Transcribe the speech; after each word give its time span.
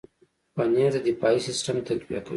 پنېر 0.55 0.91
د 0.95 0.97
دفاعي 1.07 1.39
سیستم 1.47 1.75
تقویه 1.87 2.21
کوي. 2.25 2.29